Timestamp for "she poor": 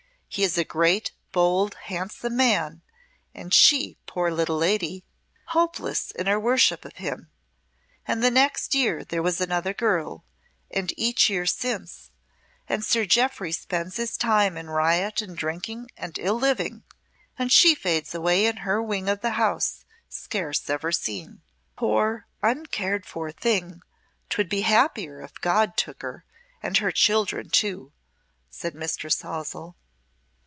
3.53-4.31